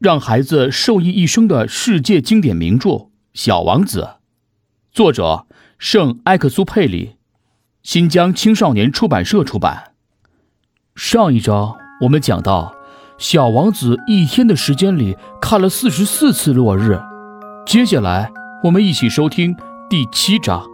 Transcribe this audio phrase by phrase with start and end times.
[0.00, 2.88] 让孩子受益一生的世界经典名著
[3.34, 4.00] 《小王子》，
[4.90, 5.44] 作者
[5.76, 7.16] 圣埃克苏佩里，
[7.82, 9.92] 新疆青少年出版社出版。
[10.94, 12.74] 上一章我们讲到，
[13.18, 16.98] 小王子一天的时间里看了四十四次落日。
[17.66, 18.32] 接下来
[18.64, 19.54] 我们一起收听
[19.90, 20.66] 第七章。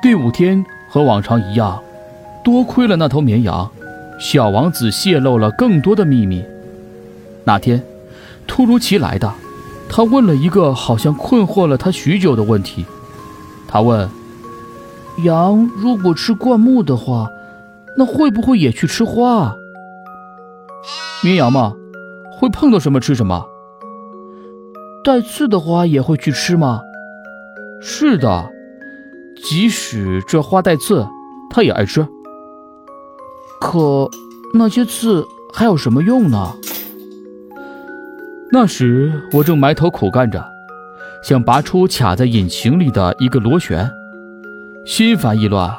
[0.00, 1.82] 第五天和往常一样，
[2.44, 3.68] 多亏了那头绵羊，
[4.20, 6.44] 小王子泄露了更多的秘密。
[7.44, 7.84] 那天，
[8.46, 9.32] 突如其来的，
[9.88, 12.86] 他问了一个好像困惑了他许久的问题。
[13.66, 14.08] 他问
[15.24, 17.28] ：“羊如果吃灌木的话，
[17.96, 19.54] 那会不会也去吃花？
[21.22, 21.74] 绵羊嘛，
[22.38, 23.46] 会碰到什么吃什么。
[25.04, 26.80] 带刺的花也会去吃吗？
[27.80, 28.50] 是的，
[29.44, 31.08] 即使这花带刺，
[31.50, 32.06] 它也爱吃。
[33.60, 34.08] 可
[34.54, 36.54] 那些刺还有什么用呢？”
[38.54, 40.44] 那时我正埋头苦干着，
[41.22, 43.90] 想拔出卡在引擎里的一个螺旋，
[44.84, 45.74] 心烦意乱。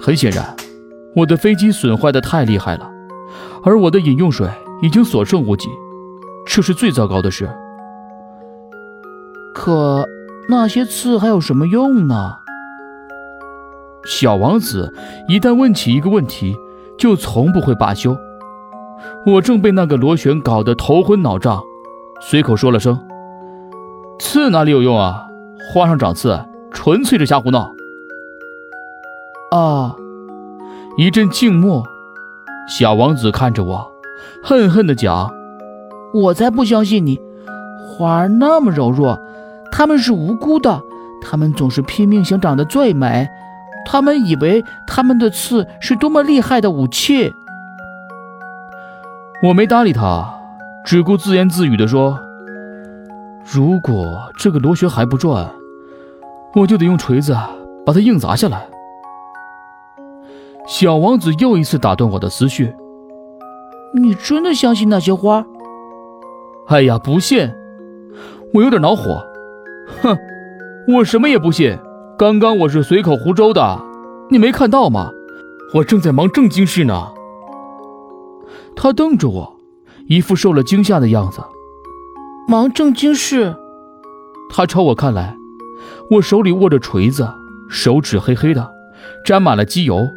[0.00, 0.56] 很显然，
[1.14, 2.90] 我的飞机损坏的太厉害了，
[3.62, 4.48] 而我的饮用水
[4.82, 5.68] 已经所剩无几，
[6.44, 7.48] 这是最糟糕的事。
[9.54, 10.04] 可
[10.48, 12.38] 那些刺还有什么用呢？
[14.04, 14.92] 小王子
[15.28, 16.56] 一旦问起一个问题，
[16.98, 18.18] 就从不会罢休。
[19.24, 21.62] 我正被那个螺旋搞得头昏脑胀。
[22.20, 22.98] 随口说了声
[24.18, 25.28] ：“刺哪里有用啊？
[25.72, 27.72] 花上长刺，纯粹是瞎胡闹。”
[29.50, 29.94] 啊！
[30.96, 31.84] 一阵静默。
[32.68, 33.90] 小王子看着我，
[34.42, 35.32] 恨恨地讲
[36.12, 37.18] ：“我才不相信你！
[37.86, 39.18] 花儿那么柔弱，
[39.72, 40.82] 它们是无辜的，
[41.22, 43.26] 它们总是拼命想长得最美，
[43.86, 47.32] 他们以为他们的刺是多么厉害的武器。”
[49.44, 50.34] 我没搭理他。
[50.88, 52.18] 只顾自言自语地说
[53.44, 55.46] ：“如果这个螺旋还不转，
[56.56, 57.36] 我就得用锤子
[57.84, 58.66] 把它硬砸下来。”
[60.66, 62.74] 小王子又一次打断我的思绪
[63.92, 65.44] ：“你真的相信那些花
[66.68, 67.52] ？”“哎呀，不信！
[68.54, 69.22] 我有点恼火。
[70.00, 70.16] ”“哼，
[70.94, 71.78] 我什么也不信。
[72.18, 73.78] 刚刚我是随口胡诌的，
[74.30, 75.10] 你没看到吗？
[75.74, 77.08] 我正在忙正经事呢。”
[78.74, 79.57] 他瞪着我。
[80.08, 81.42] 一副受了惊吓的样子，
[82.48, 83.54] 忙正经事。
[84.48, 85.36] 他朝我看来，
[86.10, 87.28] 我手里握着锤子，
[87.68, 88.70] 手指黑黑的，
[89.22, 90.08] 沾满了机油，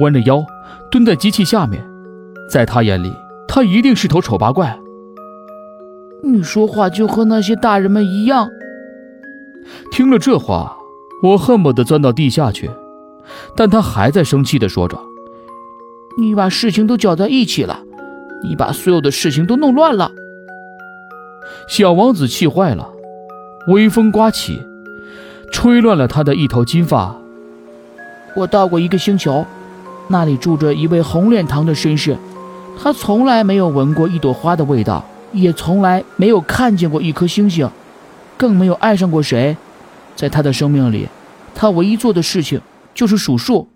[0.00, 0.44] 弯着腰
[0.88, 1.84] 蹲在机器下面。
[2.48, 3.12] 在他眼里，
[3.48, 4.78] 他一定是头丑八怪。
[6.22, 8.48] 你说话就和那些大人们一样。
[9.90, 10.76] 听了这话，
[11.24, 12.70] 我恨不得钻到地下去。
[13.56, 14.96] 但他还在生气地说着
[16.18, 17.82] ：“你把事情都搅在一起了。”
[18.46, 20.10] 你把所有的事情都弄乱了，
[21.66, 22.86] 小王子气坏了，
[23.68, 24.60] 微风刮起，
[25.50, 27.16] 吹乱了他的一头金发。
[28.36, 29.46] 我到过一个星球，
[30.08, 32.18] 那里住着一位红脸膛的绅士，
[32.78, 37.70] 他从来没有闻过一朵花的味道，也从来没有看见过一颗星星，
[38.36, 39.56] 更没有爱上过谁。
[40.14, 41.08] 在他的生命里，
[41.54, 42.60] 他唯一做的事情
[42.94, 43.68] 就是数数，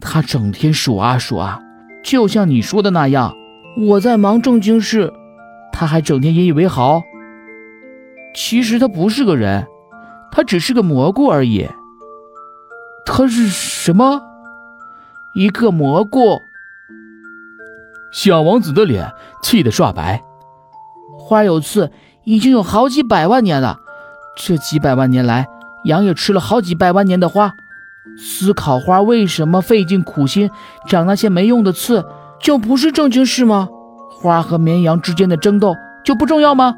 [0.00, 1.60] 他整天数啊数啊，
[2.02, 3.37] 就像你说的那样。
[3.76, 5.12] 我在忙正经事，
[5.72, 7.02] 他还整天引以为豪。
[8.34, 9.66] 其实他不是个人，
[10.30, 11.68] 他只是个蘑菇而已。
[13.06, 14.20] 他是什么？
[15.34, 16.38] 一个蘑菇。
[18.12, 19.12] 小王子的脸
[19.42, 20.22] 气得刷白。
[21.18, 21.90] 花有刺
[22.24, 23.78] 已经有好几百万年了，
[24.36, 25.46] 这几百万年来，
[25.84, 27.52] 羊也吃了好几百万年的花。
[28.16, 30.50] 思考花为什么费尽苦心
[30.86, 32.04] 长那些没用的刺。
[32.40, 33.68] 就不是正经事吗？
[34.20, 36.74] 花和绵羊之间的争斗就不重要吗？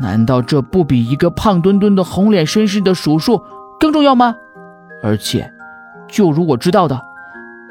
[0.00, 3.42] 难道这不比一个胖墩墩的红脸绅士的数数
[3.78, 4.36] 更重要吗？
[5.02, 5.52] 而且，
[6.08, 7.00] 就如我知道的，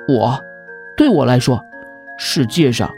[0.08, 0.40] 我，
[0.96, 1.60] 对我来说，
[2.18, 2.90] 世界上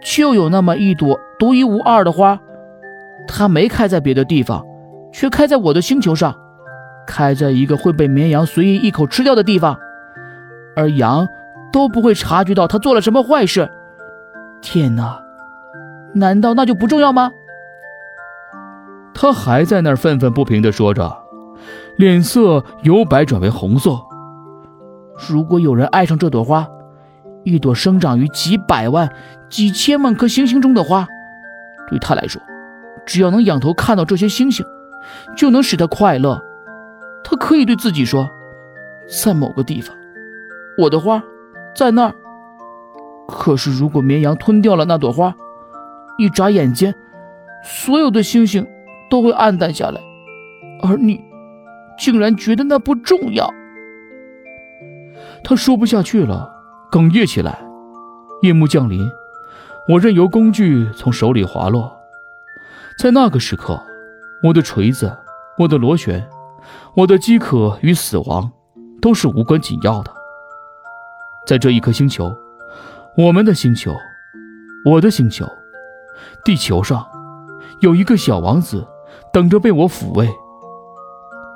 [0.00, 2.38] 就有那么一朵独一无二的花，
[3.26, 4.64] 它没开在别的地方，
[5.12, 6.34] 却开在我的星球上，
[7.06, 9.76] 开在一个会被绵羊随意一口吃掉的地方，
[10.76, 11.26] 而羊。
[11.72, 13.70] 都不会察觉到他做了什么坏事。
[14.60, 15.22] 天哪，
[16.14, 17.30] 难道那就不重要吗？
[19.14, 21.16] 他还在那儿愤愤不平地说着，
[21.96, 23.98] 脸色由白转为红色。
[25.28, 26.66] 如果有人爱上这朵花，
[27.44, 29.10] 一朵生长于几百万、
[29.48, 31.06] 几千万颗星星中的花，
[31.88, 32.40] 对他来说，
[33.04, 34.64] 只要能仰头看到这些星星，
[35.36, 36.40] 就能使他快乐。
[37.24, 38.28] 他可以对自己说，
[39.24, 39.96] 在某个地方，
[40.78, 41.20] 我的花。
[41.78, 42.14] 在那儿。
[43.28, 45.32] 可是，如果绵羊吞掉了那朵花，
[46.18, 46.92] 一眨眼间，
[47.62, 48.66] 所有的星星
[49.08, 50.00] 都会暗淡下来，
[50.82, 51.22] 而你
[51.96, 53.48] 竟然觉得那不重要。
[55.44, 56.52] 他说不下去了，
[56.90, 57.60] 哽咽起来。
[58.42, 59.08] 夜幕降临，
[59.88, 61.96] 我任由工具从手里滑落。
[63.00, 63.80] 在那个时刻，
[64.42, 65.16] 我的锤子、
[65.58, 66.28] 我的螺旋、
[66.96, 68.50] 我的饥渴与死亡，
[69.00, 70.17] 都是无关紧要的。
[71.48, 72.30] 在这一颗星球，
[73.16, 73.96] 我们的星球，
[74.84, 75.50] 我的星球，
[76.44, 77.02] 地球上，
[77.80, 78.86] 有一个小王子，
[79.32, 80.28] 等着被我抚慰。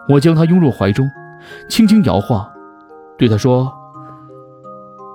[0.09, 1.07] 我将他拥入怀中，
[1.69, 2.51] 轻轻摇晃，
[3.19, 3.71] 对他说：“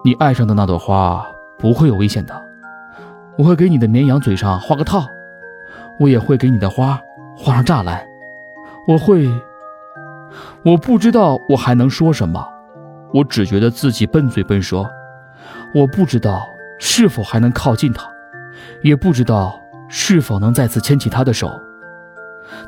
[0.06, 1.26] 你爱上的那朵花。”
[1.58, 2.40] 不会有危险的，
[3.36, 5.08] 我会给你的绵羊嘴上画个套，
[6.00, 7.02] 我也会给你的花
[7.36, 8.06] 画上栅栏，
[8.88, 9.28] 我会，
[10.64, 12.48] 我不知道我还能说什么，
[13.14, 14.90] 我只觉得自己笨嘴笨舌，
[15.74, 16.48] 我不知道
[16.80, 18.08] 是否还能靠近他，
[18.84, 21.50] 也不知道是否能再次牵起他的手，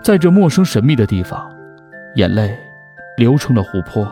[0.02, 1.52] 在这陌生神秘的地方，
[2.16, 2.58] 眼泪
[3.18, 4.08] 流成了湖泊。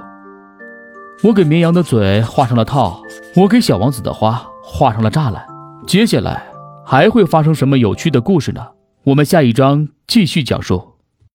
[1.24, 3.02] 我给绵羊的嘴画上了套，
[3.36, 4.46] 我给小王子的花。
[4.70, 5.48] 画上了栅栏，
[5.88, 6.44] 接下来
[6.86, 8.68] 还会发生什么有趣的故事呢？
[9.06, 10.97] 我们下一章继续讲述。